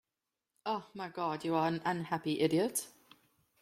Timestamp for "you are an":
1.45-1.79